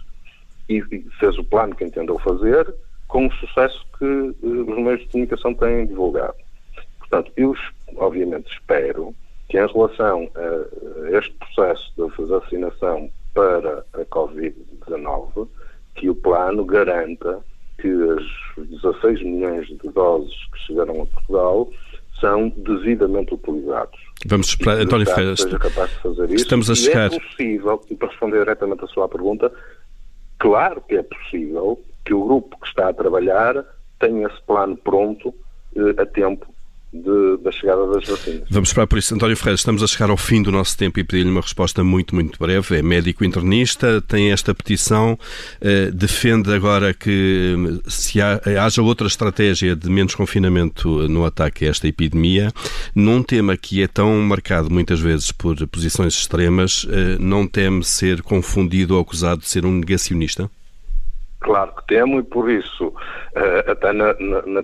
e 0.70 0.82
fez 1.20 1.38
o 1.38 1.44
plano 1.44 1.76
que 1.76 1.84
entendeu 1.84 2.18
fazer 2.20 2.74
com 3.08 3.28
o 3.28 3.34
sucesso 3.34 3.86
que 3.98 4.06
uh, 4.06 4.36
os 4.42 4.78
meios 4.78 5.02
de 5.02 5.08
comunicação 5.10 5.54
têm 5.54 5.86
divulgado. 5.86 6.36
Portanto, 7.00 7.32
eu 7.38 7.56
obviamente 7.98 8.52
espero 8.52 9.14
que 9.50 9.58
em 9.58 9.68
relação 9.68 10.30
a 10.36 11.18
este 11.18 11.32
processo 11.34 11.94
de 11.96 12.26
vacinação 12.26 13.12
para 13.34 13.86
a 13.94 14.06
Covid-19, 14.06 15.48
que 15.96 16.10
o 16.10 16.16
plano 16.16 16.66
garanta 16.66 17.40
que 17.80 17.88
as 17.88 18.68
16 18.68 19.24
milhões 19.24 19.68
de 19.68 19.90
doses 19.90 20.34
que 20.52 20.60
chegaram 20.60 21.02
a 21.02 21.06
Portugal 21.06 21.70
são 22.24 22.48
devidamente 22.56 23.34
utilizados. 23.34 24.00
Vamos 24.26 24.48
esperar, 24.48 24.80
António 24.80 25.06
Ferreira, 25.06 25.34
estamos 26.30 26.70
a 26.70 26.76
chegar. 26.76 27.12
E 27.12 27.16
é 27.18 27.20
possível, 27.20 27.82
e 27.90 27.96
para 27.96 28.08
responder 28.08 28.40
diretamente 28.40 28.86
à 28.86 28.88
sua 28.88 29.10
pergunta, 29.10 29.52
claro 30.40 30.82
que 30.88 30.96
é 30.96 31.04
possível 31.04 31.78
que 32.06 32.14
o 32.14 32.24
grupo 32.24 32.58
que 32.62 32.68
está 32.68 32.88
a 32.88 32.94
trabalhar 32.94 33.66
tenha 34.00 34.26
esse 34.28 34.42
plano 34.44 34.78
pronto 34.78 35.34
eh, 35.76 36.02
a 36.02 36.06
tempo 36.06 36.53
de, 36.94 37.38
da 37.44 37.52
chegada 37.52 37.88
das 37.88 38.08
vacinas. 38.08 38.44
Vamos 38.50 38.70
esperar 38.70 38.86
por 38.86 39.00
isso. 39.00 39.16
António 39.16 39.36
Ferreira, 39.36 39.56
estamos 39.56 39.82
a 39.82 39.88
chegar 39.88 40.10
ao 40.10 40.18
fim 40.18 40.44
do 40.44 40.52
nosso 40.52 40.78
tempo 40.78 41.00
e 41.00 41.04
pedir-lhe 41.04 41.30
uma 41.30 41.42
resposta 41.42 41.84
muito, 41.84 42.14
muito 42.14 42.38
breve. 42.38 42.78
É 42.78 42.82
médico 42.82 43.26
internista, 43.26 44.02
tem 44.02 44.32
esta 44.32 44.54
petição, 44.54 45.18
eh, 45.60 45.90
defende 45.92 46.54
agora 46.54 46.94
que 46.94 47.56
hum, 47.58 47.80
se 47.88 48.22
há, 48.22 48.40
haja 48.64 48.82
outra 48.82 49.08
estratégia 49.08 49.76
de 49.76 49.90
menos 49.90 50.14
confinamento 50.14 51.08
no 51.08 51.26
ataque 51.26 51.66
a 51.66 51.70
esta 51.70 51.88
epidemia, 51.88 52.52
num 52.94 53.24
tema 53.24 53.58
que 53.58 53.82
é 53.82 53.88
tão 53.88 54.20
marcado 54.22 54.70
muitas 54.70 55.00
vezes 55.00 55.32
por 55.32 55.56
posições 55.68 56.14
extremas, 56.14 56.86
eh, 56.90 57.18
não 57.20 57.48
teme 57.48 57.84
ser 57.84 58.22
confundido 58.22 58.96
ou 58.96 59.02
acusado 59.02 59.42
de 59.42 59.50
ser 59.50 59.66
um 59.66 59.72
negacionista? 59.72 60.50
Claro 61.44 61.76
que 61.76 61.86
temo 61.88 62.20
e 62.20 62.24
por 62.24 62.50
isso, 62.50 62.94
eh, 63.36 63.66
até 63.68 63.92
na, 63.92 64.14
na, 64.14 64.64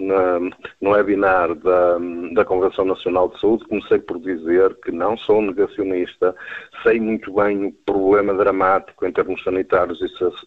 na, 0.00 0.40
no 0.80 0.90
webinar 0.90 1.54
da, 1.54 1.96
da 2.32 2.44
Convenção 2.44 2.84
Nacional 2.84 3.28
de 3.28 3.38
Saúde, 3.38 3.64
comecei 3.66 4.00
por 4.00 4.18
dizer 4.18 4.74
que 4.84 4.90
não 4.90 5.16
sou 5.16 5.40
negacionista, 5.40 6.34
sei 6.82 6.98
muito 6.98 7.32
bem 7.32 7.66
o 7.66 7.72
problema 7.86 8.34
dramático 8.34 9.06
em 9.06 9.12
termos 9.12 9.44
sanitários 9.44 10.00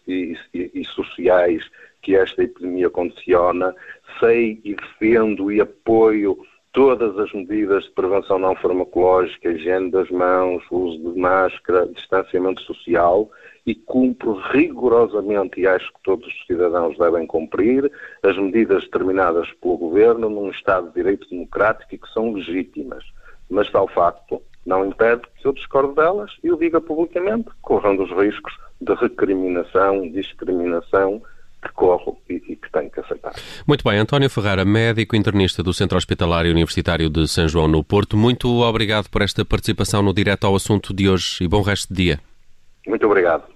e, 0.06 0.36
e, 0.52 0.70
e 0.74 0.84
sociais 0.84 1.64
que 2.02 2.14
esta 2.14 2.42
epidemia 2.42 2.90
condiciona, 2.90 3.74
sei 4.20 4.60
e 4.62 4.74
defendo 4.74 5.50
e 5.50 5.58
apoio 5.58 6.36
todas 6.72 7.18
as 7.18 7.32
medidas 7.32 7.84
de 7.84 7.92
prevenção 7.92 8.38
não 8.38 8.54
farmacológica, 8.56 9.48
higiene 9.48 9.90
das 9.90 10.10
mãos, 10.10 10.62
uso 10.70 11.14
de 11.14 11.18
máscara, 11.18 11.86
distanciamento 11.86 12.60
social 12.60 13.30
e 13.66 13.74
cumpro 13.74 14.34
rigorosamente, 14.52 15.60
e 15.60 15.66
acho 15.66 15.92
que 15.92 16.00
todos 16.04 16.26
os 16.26 16.46
cidadãos 16.46 16.96
devem 16.96 17.26
cumprir, 17.26 17.90
as 18.22 18.38
medidas 18.38 18.84
determinadas 18.84 19.50
pelo 19.60 19.76
Governo 19.76 20.30
num 20.30 20.50
Estado 20.50 20.88
de 20.88 20.94
Direito 20.94 21.28
Democrático 21.28 21.92
e 21.94 21.98
que 21.98 22.08
são 22.12 22.32
legítimas. 22.32 23.04
Mas 23.50 23.70
tal 23.70 23.88
facto 23.88 24.40
não 24.64 24.86
impede 24.86 25.22
que 25.40 25.46
eu 25.46 25.52
discorde 25.52 25.94
delas 25.94 26.30
e 26.44 26.50
o 26.50 26.56
diga 26.56 26.80
publicamente, 26.80 27.48
correndo 27.60 28.04
os 28.04 28.10
riscos 28.10 28.56
de 28.80 28.94
recriminação, 28.94 30.08
discriminação 30.10 31.20
que 31.62 31.72
corro 31.72 32.18
e, 32.28 32.34
e, 32.34 32.56
que 32.56 32.70
tenho 32.70 32.90
que 32.90 33.00
aceitar. 33.00 33.32
Muito 33.66 33.82
bem, 33.82 33.98
António 33.98 34.30
Ferrara, 34.30 34.64
médico 34.64 35.16
internista 35.16 35.62
do 35.62 35.72
Centro 35.72 35.96
Hospitalar 35.96 36.44
Universitário 36.44 37.10
de 37.10 37.26
São 37.26 37.48
João 37.48 37.66
no 37.66 37.82
Porto, 37.82 38.16
muito 38.16 38.48
obrigado 38.62 39.08
por 39.08 39.22
esta 39.22 39.44
participação 39.44 40.02
no 40.02 40.14
Direto 40.14 40.46
ao 40.46 40.54
Assunto 40.54 40.94
de 40.94 41.08
hoje 41.08 41.42
e 41.42 41.48
bom 41.48 41.62
resto 41.62 41.92
de 41.92 42.04
dia. 42.04 42.20
Muito 42.86 43.04
obrigado. 43.06 43.55